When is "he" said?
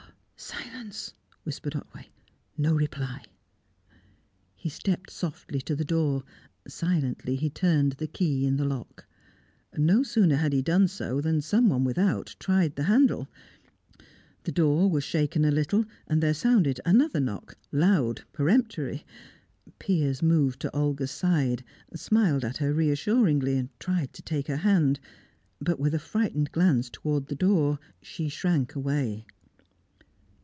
4.55-4.69, 7.35-7.47, 10.51-10.63